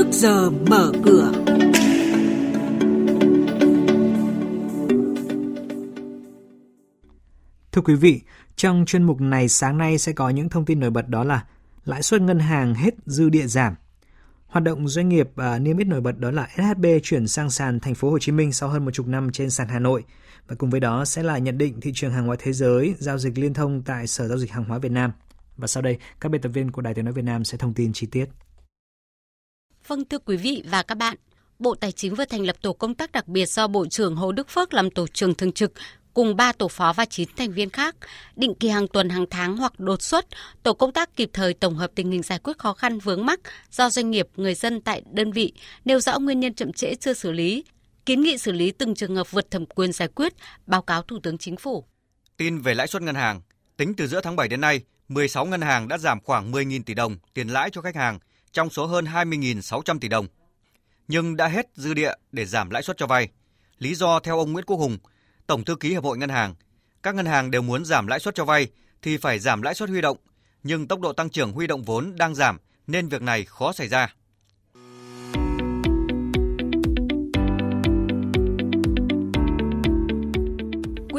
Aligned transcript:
trước 0.00 0.12
giờ 0.12 0.50
mở 0.50 0.92
cửa. 1.04 1.32
Thưa 7.72 7.82
quý 7.84 7.94
vị, 7.94 8.20
trong 8.56 8.84
chuyên 8.86 9.02
mục 9.02 9.20
này 9.20 9.48
sáng 9.48 9.78
nay 9.78 9.98
sẽ 9.98 10.12
có 10.12 10.30
những 10.30 10.48
thông 10.48 10.64
tin 10.64 10.80
nổi 10.80 10.90
bật 10.90 11.08
đó 11.08 11.24
là 11.24 11.44
lãi 11.84 12.02
suất 12.02 12.20
ngân 12.20 12.38
hàng 12.38 12.74
hết 12.74 12.94
dư 13.06 13.28
địa 13.28 13.46
giảm. 13.46 13.74
Hoạt 14.46 14.64
động 14.64 14.88
doanh 14.88 15.08
nghiệp 15.08 15.28
à, 15.36 15.58
niêm 15.58 15.78
yết 15.78 15.86
nổi 15.86 16.00
bật 16.00 16.18
đó 16.18 16.30
là 16.30 16.48
SHB 16.56 16.86
chuyển 17.02 17.28
sang 17.28 17.50
sàn 17.50 17.80
thành 17.80 17.94
phố 17.94 18.10
Hồ 18.10 18.18
Chí 18.18 18.32
Minh 18.32 18.52
sau 18.52 18.68
hơn 18.68 18.84
một 18.84 18.90
chục 18.90 19.06
năm 19.06 19.32
trên 19.32 19.50
sàn 19.50 19.68
Hà 19.68 19.78
Nội. 19.78 20.04
Và 20.48 20.56
cùng 20.56 20.70
với 20.70 20.80
đó 20.80 21.04
sẽ 21.04 21.22
là 21.22 21.38
nhận 21.38 21.58
định 21.58 21.80
thị 21.80 21.92
trường 21.94 22.12
hàng 22.12 22.26
hóa 22.26 22.36
thế 22.38 22.52
giới 22.52 22.94
giao 22.98 23.18
dịch 23.18 23.38
liên 23.38 23.54
thông 23.54 23.82
tại 23.82 24.06
Sở 24.06 24.28
giao 24.28 24.38
dịch 24.38 24.50
hàng 24.50 24.64
hóa 24.64 24.78
Việt 24.78 24.92
Nam. 24.92 25.12
Và 25.56 25.66
sau 25.66 25.82
đây, 25.82 25.98
các 26.20 26.28
biên 26.28 26.40
tập 26.40 26.48
viên 26.48 26.70
của 26.70 26.82
Đài 26.82 26.94
Tiếng 26.94 27.04
nói 27.04 27.14
Việt 27.14 27.24
Nam 27.24 27.44
sẽ 27.44 27.58
thông 27.58 27.74
tin 27.74 27.92
chi 27.92 28.06
tiết. 28.06 28.26
Vâng 29.90 30.04
thưa 30.04 30.18
quý 30.18 30.36
vị 30.36 30.62
và 30.66 30.82
các 30.82 30.94
bạn, 30.94 31.16
Bộ 31.58 31.74
Tài 31.74 31.92
chính 31.92 32.14
vừa 32.14 32.24
thành 32.24 32.46
lập 32.46 32.56
tổ 32.62 32.72
công 32.72 32.94
tác 32.94 33.12
đặc 33.12 33.28
biệt 33.28 33.46
do 33.46 33.66
Bộ 33.66 33.86
trưởng 33.86 34.16
Hồ 34.16 34.32
Đức 34.32 34.48
Phước 34.48 34.74
làm 34.74 34.90
tổ 34.90 35.06
trưởng 35.06 35.34
thường 35.34 35.52
trực 35.52 35.72
cùng 36.14 36.36
3 36.36 36.52
tổ 36.52 36.68
phó 36.68 36.92
và 36.92 37.04
9 37.04 37.28
thành 37.36 37.52
viên 37.52 37.70
khác. 37.70 37.96
Định 38.36 38.54
kỳ 38.54 38.68
hàng 38.68 38.88
tuần 38.88 39.08
hàng 39.08 39.26
tháng 39.30 39.56
hoặc 39.56 39.80
đột 39.80 40.02
xuất, 40.02 40.26
tổ 40.62 40.72
công 40.74 40.92
tác 40.92 41.16
kịp 41.16 41.30
thời 41.32 41.54
tổng 41.54 41.74
hợp 41.74 41.90
tình 41.94 42.10
hình 42.10 42.22
giải 42.22 42.38
quyết 42.38 42.58
khó 42.58 42.72
khăn 42.72 42.98
vướng 42.98 43.26
mắc 43.26 43.40
do 43.70 43.90
doanh 43.90 44.10
nghiệp, 44.10 44.28
người 44.36 44.54
dân 44.54 44.80
tại 44.80 45.02
đơn 45.12 45.32
vị, 45.32 45.52
nêu 45.84 46.00
rõ 46.00 46.18
nguyên 46.18 46.40
nhân 46.40 46.54
chậm 46.54 46.72
trễ 46.72 46.94
chưa 46.94 47.12
xử 47.12 47.32
lý, 47.32 47.64
kiến 48.06 48.20
nghị 48.20 48.38
xử 48.38 48.52
lý 48.52 48.70
từng 48.70 48.94
trường 48.94 49.16
hợp 49.16 49.30
vượt 49.30 49.50
thẩm 49.50 49.66
quyền 49.66 49.92
giải 49.92 50.08
quyết, 50.08 50.32
báo 50.66 50.82
cáo 50.82 51.02
Thủ 51.02 51.18
tướng 51.22 51.38
Chính 51.38 51.56
phủ. 51.56 51.84
Tin 52.36 52.60
về 52.60 52.74
lãi 52.74 52.86
suất 52.86 53.02
ngân 53.02 53.14
hàng, 53.14 53.40
tính 53.76 53.94
từ 53.96 54.06
giữa 54.06 54.20
tháng 54.20 54.36
7 54.36 54.48
đến 54.48 54.60
nay, 54.60 54.80
16 55.08 55.46
ngân 55.46 55.60
hàng 55.60 55.88
đã 55.88 55.98
giảm 55.98 56.20
khoảng 56.20 56.52
10.000 56.52 56.82
tỷ 56.82 56.94
đồng 56.94 57.16
tiền 57.34 57.48
lãi 57.48 57.70
cho 57.72 57.80
khách 57.80 57.96
hàng 57.96 58.18
trong 58.52 58.70
số 58.70 58.86
hơn 58.86 59.04
20.600 59.04 59.98
tỷ 59.98 60.08
đồng. 60.08 60.26
Nhưng 61.08 61.36
đã 61.36 61.48
hết 61.48 61.66
dư 61.74 61.94
địa 61.94 62.12
để 62.32 62.44
giảm 62.44 62.70
lãi 62.70 62.82
suất 62.82 62.96
cho 62.96 63.06
vay. 63.06 63.28
Lý 63.78 63.94
do 63.94 64.20
theo 64.20 64.38
ông 64.38 64.52
Nguyễn 64.52 64.64
Quốc 64.64 64.76
Hùng, 64.76 64.98
Tổng 65.46 65.64
thư 65.64 65.76
ký 65.76 65.90
Hiệp 65.90 66.04
hội 66.04 66.18
Ngân 66.18 66.28
hàng, 66.28 66.54
các 67.02 67.14
ngân 67.14 67.26
hàng 67.26 67.50
đều 67.50 67.62
muốn 67.62 67.84
giảm 67.84 68.06
lãi 68.06 68.20
suất 68.20 68.34
cho 68.34 68.44
vay 68.44 68.68
thì 69.02 69.16
phải 69.16 69.38
giảm 69.38 69.62
lãi 69.62 69.74
suất 69.74 69.88
huy 69.88 70.00
động, 70.00 70.16
nhưng 70.62 70.88
tốc 70.88 71.00
độ 71.00 71.12
tăng 71.12 71.30
trưởng 71.30 71.52
huy 71.52 71.66
động 71.66 71.82
vốn 71.82 72.16
đang 72.16 72.34
giảm 72.34 72.58
nên 72.86 73.08
việc 73.08 73.22
này 73.22 73.44
khó 73.44 73.72
xảy 73.72 73.88
ra. 73.88 74.14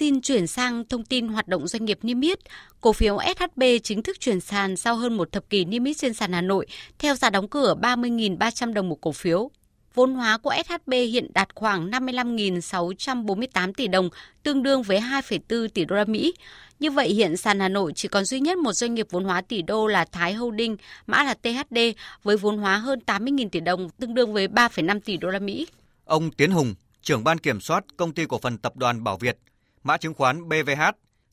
Xin 0.00 0.20
chuyển 0.20 0.46
sang 0.46 0.84
thông 0.88 1.04
tin 1.04 1.28
hoạt 1.28 1.48
động 1.48 1.68
doanh 1.68 1.84
nghiệp 1.84 1.98
niêm 2.02 2.20
yết. 2.20 2.38
Cổ 2.80 2.92
phiếu 2.92 3.18
SHB 3.38 3.62
chính 3.82 4.02
thức 4.02 4.20
chuyển 4.20 4.40
sàn 4.40 4.76
sau 4.76 4.96
hơn 4.96 5.16
một 5.16 5.32
thập 5.32 5.50
kỷ 5.50 5.64
niêm 5.64 5.84
yết 5.84 5.96
trên 5.96 6.14
sàn 6.14 6.32
Hà 6.32 6.40
Nội 6.40 6.66
theo 6.98 7.14
giá 7.14 7.30
đóng 7.30 7.48
cửa 7.48 7.74
30.300 7.82 8.72
đồng 8.72 8.88
một 8.88 9.00
cổ 9.00 9.12
phiếu. 9.12 9.50
Vốn 9.94 10.14
hóa 10.14 10.38
của 10.38 10.54
SHB 10.68 10.92
hiện 10.92 11.30
đạt 11.34 11.48
khoảng 11.54 11.90
55.648 11.90 13.72
tỷ 13.72 13.88
đồng, 13.88 14.08
tương 14.42 14.62
đương 14.62 14.82
với 14.82 15.00
2,4 15.00 15.68
tỷ 15.68 15.84
đô 15.84 15.96
la 15.96 16.04
Mỹ. 16.04 16.34
Như 16.78 16.90
vậy 16.90 17.08
hiện 17.08 17.36
sàn 17.36 17.60
Hà 17.60 17.68
Nội 17.68 17.92
chỉ 17.94 18.08
còn 18.08 18.24
duy 18.24 18.40
nhất 18.40 18.58
một 18.58 18.72
doanh 18.72 18.94
nghiệp 18.94 19.06
vốn 19.10 19.24
hóa 19.24 19.40
tỷ 19.40 19.62
đô 19.62 19.86
là 19.86 20.04
Thái 20.04 20.34
Holding, 20.34 20.76
mã 21.06 21.22
là 21.24 21.34
THD 21.34 21.78
với 22.22 22.36
vốn 22.36 22.58
hóa 22.58 22.76
hơn 22.76 23.00
80.000 23.06 23.48
tỷ 23.48 23.60
đồng, 23.60 23.90
tương 23.90 24.14
đương 24.14 24.32
với 24.32 24.48
3,5 24.48 25.00
tỷ 25.00 25.16
đô 25.16 25.28
la 25.28 25.38
Mỹ. 25.38 25.66
Ông 26.04 26.30
Tiến 26.30 26.50
Hùng, 26.50 26.74
trưởng 27.02 27.24
ban 27.24 27.38
kiểm 27.38 27.60
soát 27.60 27.84
công 27.96 28.12
ty 28.12 28.24
cổ 28.28 28.38
phần 28.38 28.58
tập 28.58 28.76
đoàn 28.76 29.04
Bảo 29.04 29.16
Việt, 29.16 29.38
mã 29.82 29.96
chứng 29.96 30.14
khoán 30.14 30.48
BVH, 30.48 30.82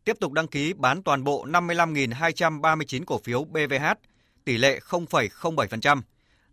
tiếp 0.04 0.18
tục 0.20 0.32
đăng 0.32 0.48
ký 0.48 0.74
bán 0.74 1.04
toàn 1.04 1.24
bộ 1.24 1.46
55.239 1.46 3.04
cổ 3.06 3.18
phiếu 3.18 3.44
BVH, 3.44 3.86
tỷ 4.44 4.58
lệ 4.58 4.80
0,07%. 4.90 6.02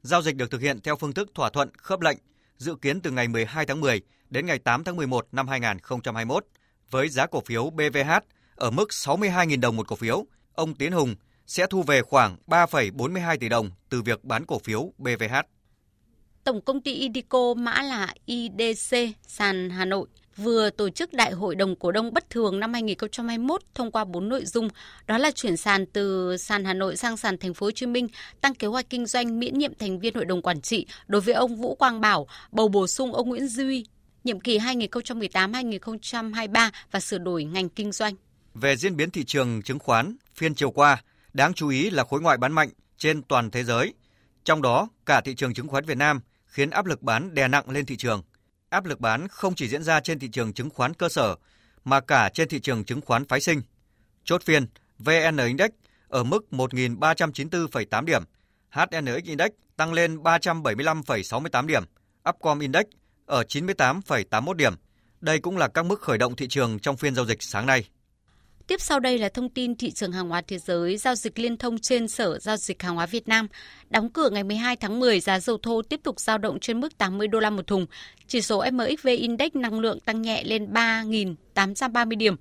Giao 0.03 0.23
dịch 0.23 0.37
được 0.37 0.51
thực 0.51 0.61
hiện 0.61 0.81
theo 0.81 0.97
phương 0.97 1.13
thức 1.13 1.31
thỏa 1.35 1.51
thuận 1.51 1.69
khớp 1.77 2.01
lệnh, 2.01 2.19
dự 2.57 2.75
kiến 2.75 3.01
từ 3.01 3.11
ngày 3.11 3.29
12 3.29 3.67
tháng 3.67 3.81
10 3.81 4.03
đến 4.31 4.47
ngày 4.47 4.59
8 4.59 4.85
tháng 4.85 4.97
11 4.97 5.29
năm 5.33 5.49
2021 5.49 6.47
với 6.91 7.09
giá 7.09 7.27
cổ 7.27 7.41
phiếu 7.47 7.71
BVH 7.71 8.11
ở 8.57 8.71
mức 8.71 8.89
62.000 8.91 9.61
đồng 9.61 9.77
một 9.77 9.89
cổ 9.89 9.97
phiếu. 9.97 10.27
Ông 10.55 10.75
Tiến 10.75 10.93
Hùng 10.93 11.15
sẽ 11.47 11.67
thu 11.71 11.83
về 11.83 12.03
khoảng 12.03 12.37
3,42 12.47 13.39
tỷ 13.39 13.49
đồng 13.49 13.71
từ 13.89 14.03
việc 14.03 14.25
bán 14.25 14.47
cổ 14.47 14.59
phiếu 14.59 14.93
BVH. 14.99 15.35
Tổng 16.45 16.61
công 16.61 16.81
ty 16.81 16.95
Idico 16.95 17.55
mã 17.55 17.83
là 17.83 18.15
IDC 18.27 18.97
sàn 19.27 19.71
Hà 19.71 19.85
Nội 19.85 20.09
vừa 20.37 20.71
tổ 20.71 20.91
chức 20.91 21.13
Đại 21.13 21.33
hội 21.33 21.55
đồng 21.55 21.77
cổ 21.77 21.93
đông 21.93 22.15
bất 22.15 22.31
thường 22.31 22.61
năm 22.61 22.73
2021 22.73 23.63
thông 23.75 23.91
qua 23.91 24.05
4 24.05 24.29
nội 24.29 24.45
dung, 24.45 24.69
đó 25.07 25.19
là 25.19 25.31
chuyển 25.31 25.57
sàn 25.57 25.87
từ 25.87 26.37
sàn 26.37 26.65
Hà 26.65 26.75
Nội 26.75 26.97
sang 26.97 27.17
sàn 27.17 27.39
Thành 27.39 27.55
phố 27.55 27.67
Hồ 27.67 27.71
Chí 27.71 27.87
Minh, 27.87 28.09
tăng 28.41 28.55
kế 28.55 28.67
hoạch 28.67 28.91
kinh 28.91 29.07
doanh 29.07 29.39
miễn 29.39 29.59
nhiệm 29.59 29.75
thành 29.75 29.99
viên 29.99 30.15
hội 30.15 30.25
đồng 30.25 30.43
quản 30.43 30.61
trị 30.61 30.87
đối 31.07 31.21
với 31.21 31.35
ông 31.35 31.57
Vũ 31.57 31.75
Quang 31.75 32.01
Bảo, 32.01 32.27
bầu 32.53 32.69
bổ 32.69 32.87
sung 32.87 33.13
ông 33.13 33.29
Nguyễn 33.29 33.49
Duy, 33.49 33.87
nhiệm 34.25 34.41
kỳ 34.41 34.59
2018-2023 34.59 36.71
và 36.91 37.01
sửa 37.01 37.19
đổi 37.19 37.45
ngành 37.45 37.69
kinh 37.69 37.93
doanh. 37.93 38.15
Về 38.55 38.77
diễn 38.77 38.97
biến 38.97 39.11
thị 39.11 39.25
trường 39.25 39.63
chứng 39.63 39.79
khoán 39.79 40.17
phiên 40.35 40.55
chiều 40.55 40.71
qua, 40.71 41.03
đáng 41.33 41.55
chú 41.55 41.69
ý 41.69 41.91
là 41.91 42.05
khối 42.05 42.21
ngoại 42.21 42.39
bán 42.39 42.53
mạnh 42.53 42.69
trên 42.99 43.23
toàn 43.23 43.51
thế 43.51 43.65
giới, 43.65 43.95
trong 44.45 44.63
đó 44.63 44.89
cả 45.07 45.21
thị 45.21 45.35
trường 45.35 45.55
chứng 45.55 45.69
khoán 45.69 45.85
Việt 45.85 45.97
Nam 45.97 46.21
khiến 46.47 46.71
áp 46.71 46.87
lực 46.87 47.03
bán 47.03 47.35
đè 47.35 47.49
nặng 47.49 47.71
lên 47.71 47.87
thị 47.87 47.97
trường 47.97 48.23
áp 48.75 48.85
lực 48.85 49.01
bán 49.01 49.29
không 49.29 49.55
chỉ 49.55 49.69
diễn 49.69 49.83
ra 49.83 50.01
trên 50.01 50.19
thị 50.19 50.29
trường 50.29 50.53
chứng 50.53 50.71
khoán 50.71 50.95
cơ 50.95 51.09
sở 51.09 51.37
mà 51.85 52.01
cả 52.01 52.29
trên 52.35 52.49
thị 52.49 52.61
trường 52.61 52.85
chứng 52.85 53.01
khoán 53.01 53.25
phái 53.25 53.41
sinh. 53.41 53.63
Chốt 54.25 54.43
phiên, 54.43 54.67
VN 54.99 55.37
Index 55.37 55.71
ở 56.09 56.25
mức 56.25 56.47
1.394,8 56.51 58.05
điểm, 58.05 58.23
HNX 58.71 59.25
Index 59.25 59.51
tăng 59.77 59.93
lên 59.93 60.17
375,68 60.17 61.67
điểm, 61.67 61.85
Upcom 62.29 62.59
Index 62.59 62.85
ở 63.27 63.43
98,81 63.43 64.53
điểm. 64.53 64.75
Đây 65.21 65.39
cũng 65.39 65.57
là 65.57 65.69
các 65.69 65.87
mức 65.87 66.01
khởi 66.01 66.19
động 66.19 66.37
thị 66.37 66.49
trường 66.49 66.79
trong 66.79 66.97
phiên 66.97 67.15
giao 67.15 67.27
dịch 67.27 67.43
sáng 67.43 67.67
nay. 67.67 67.89
Tiếp 68.67 68.81
sau 68.81 69.01
đây 69.01 69.19
là 69.19 69.29
thông 69.29 69.49
tin 69.49 69.75
thị 69.75 69.91
trường 69.91 70.13
hàng 70.13 70.29
hóa 70.29 70.43
thế 70.49 70.59
giới 70.59 70.97
giao 70.97 71.15
dịch 71.15 71.39
liên 71.39 71.57
thông 71.57 71.79
trên 71.79 72.09
Sở 72.09 72.39
Giao 72.39 72.57
dịch 72.57 72.83
Hàng 72.83 72.95
hóa 72.95 73.07
Việt 73.07 73.29
Nam. 73.29 73.49
Đóng 73.91 74.11
cửa 74.11 74.31
ngày 74.31 74.45
12 74.45 74.77
tháng 74.77 75.01
10, 75.01 75.21
giá 75.21 75.41
dầu 75.41 75.59
thô 75.63 75.83
tiếp 75.83 76.01
tục 76.03 76.21
giao 76.21 76.39
động 76.39 76.61
trên 76.61 76.81
mức 76.81 76.99
80 76.99 77.29
đô 77.29 77.41
la 77.41 77.51
một 77.51 77.67
thùng. 77.67 77.87
Chỉ 78.27 78.41
số 78.41 78.65
MXV 78.73 79.07
Index 79.07 79.55
năng 79.55 79.81
lượng 79.81 80.01
tăng 80.01 80.23
nhẹ 80.23 80.45
lên 80.45 80.73
3.830 80.73 82.17
điểm 82.17 82.37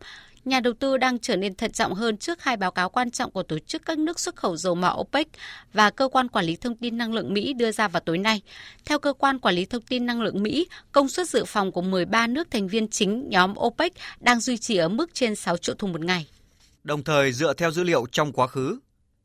nhà 0.45 0.59
đầu 0.59 0.73
tư 0.73 0.97
đang 0.97 1.19
trở 1.19 1.35
nên 1.35 1.55
thận 1.55 1.71
trọng 1.71 1.93
hơn 1.93 2.17
trước 2.17 2.43
hai 2.43 2.57
báo 2.57 2.71
cáo 2.71 2.89
quan 2.89 3.11
trọng 3.11 3.31
của 3.31 3.43
tổ 3.43 3.59
chức 3.59 3.85
các 3.85 3.97
nước 3.97 4.19
xuất 4.19 4.35
khẩu 4.35 4.57
dầu 4.57 4.75
mỏ 4.75 4.95
OPEC 4.99 5.27
và 5.73 5.89
cơ 5.89 6.07
quan 6.07 6.27
quản 6.27 6.45
lý 6.45 6.55
thông 6.55 6.75
tin 6.75 6.97
năng 6.97 7.13
lượng 7.13 7.33
Mỹ 7.33 7.53
đưa 7.53 7.71
ra 7.71 7.87
vào 7.87 7.99
tối 7.99 8.17
nay. 8.17 8.41
Theo 8.85 8.99
cơ 8.99 9.13
quan 9.13 9.39
quản 9.39 9.55
lý 9.55 9.65
thông 9.65 9.81
tin 9.81 10.05
năng 10.05 10.21
lượng 10.21 10.43
Mỹ, 10.43 10.67
công 10.91 11.09
suất 11.09 11.29
dự 11.29 11.45
phòng 11.45 11.71
của 11.71 11.81
13 11.81 12.27
nước 12.27 12.51
thành 12.51 12.67
viên 12.67 12.87
chính 12.87 13.29
nhóm 13.29 13.53
OPEC 13.59 13.93
đang 14.19 14.39
duy 14.39 14.57
trì 14.57 14.77
ở 14.77 14.89
mức 14.89 15.13
trên 15.13 15.35
6 15.35 15.57
triệu 15.57 15.75
thùng 15.75 15.91
một 15.91 16.01
ngày. 16.01 16.27
Đồng 16.83 17.03
thời 17.03 17.31
dựa 17.31 17.53
theo 17.53 17.71
dữ 17.71 17.83
liệu 17.83 18.05
trong 18.11 18.31
quá 18.31 18.47
khứ, 18.47 18.79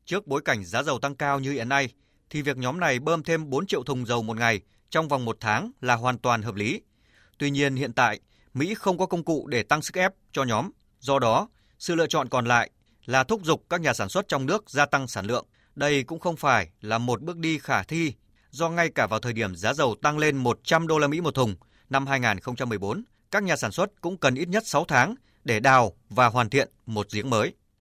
trước 0.07 0.27
bối 0.27 0.43
cảnh 0.45 0.65
giá 0.65 0.83
dầu 0.83 0.99
tăng 0.99 1.15
cao 1.15 1.41
như 1.41 1.53
hiện 1.53 1.69
nay, 1.69 1.89
thì 2.31 2.43
việc 2.43 2.57
nhóm 2.57 2.81
này 2.81 2.99
bơm 2.99 3.23
thêm 3.23 3.51
4 3.51 3.67
triệu 3.67 3.83
thùng 3.83 4.07
dầu 4.07 4.23
một 4.23 4.37
ngày 4.37 4.61
trong 4.91 5.09
vòng 5.09 5.25
một 5.25 5.37
tháng 5.41 5.71
là 5.81 5.95
hoàn 5.95 6.19
toàn 6.19 6.43
hợp 6.43 6.55
lý. 6.55 6.81
Tuy 7.39 7.51
nhiên 7.51 7.77
hiện 7.77 7.93
tại, 7.93 8.21
Mỹ 8.55 8.75
không 8.75 8.99
có 8.99 9.07
công 9.07 9.25
cụ 9.25 9.47
để 9.47 9.63
tăng 9.63 9.83
sức 9.83 9.95
ép 9.95 10.13
cho 10.33 10.45
nhóm 10.45 10.71
Do 11.01 11.19
đó, 11.19 11.49
sự 11.79 11.95
lựa 11.95 12.07
chọn 12.07 12.29
còn 12.29 12.45
lại 12.45 12.71
là 13.05 13.25
thúc 13.25 13.41
giục 13.45 13.65
các 13.71 13.81
nhà 13.81 13.93
sản 13.93 14.09
xuất 14.09 14.29
trong 14.29 14.47
nước 14.47 14.71
gia 14.71 14.87
tăng 14.87 15.09
sản 15.09 15.27
lượng. 15.27 15.47
Đây 15.75 16.03
cũng 16.03 16.21
không 16.21 16.37
phải 16.37 16.71
là 16.81 16.99
một 16.99 17.23
bước 17.23 17.37
đi 17.37 17.59
khả 17.59 17.83
thi 17.83 18.13
do 18.51 18.69
ngay 18.69 18.91
cả 18.95 19.07
vào 19.07 19.21
thời 19.21 19.33
điểm 19.33 19.57
giá 19.57 19.73
dầu 19.73 19.97
tăng 20.03 20.19
lên 20.19 20.37
100 20.37 20.87
đô 20.87 20.99
la 20.99 21.09
Mỹ 21.09 21.21
một 21.21 21.35
thùng 21.35 21.55
năm 21.91 22.07
2014, 22.07 23.05
các 23.31 23.43
nhà 23.43 23.57
sản 23.57 23.73
xuất 23.73 24.01
cũng 24.01 24.17
cần 24.17 24.35
ít 24.35 24.49
nhất 24.49 24.67
6 24.67 24.85
tháng 24.85 25.15
để 25.45 25.61
đào 25.61 25.93
và 26.11 26.27
hoàn 26.27 26.51
thiện 26.51 26.69
một 26.87 27.07
giếng 27.13 27.31
mới. 27.31 27.53